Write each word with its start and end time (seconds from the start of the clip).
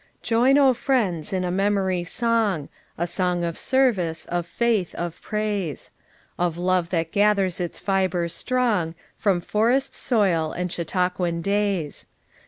"Join, 0.23 0.57
oh 0.57 0.73
friends, 0.73 1.31
in 1.31 1.43
a 1.43 1.51
memory 1.51 2.03
song; 2.03 2.69
A 2.97 3.05
song 3.05 3.43
of 3.43 3.55
service, 3.55 4.25
of 4.25 4.47
faith, 4.47 4.95
of 4.95 5.21
praise. 5.21 5.91
Of 6.39 6.57
love 6.57 6.89
that 6.89 7.11
gathers 7.11 7.59
its 7.61 7.77
fibers 7.77 8.33
strong 8.33 8.95
From 9.15 9.39
forest 9.39 9.93
soil 9.93 10.53
and 10.53 10.71
Chautauquan 10.71 11.43
days. 11.43 12.07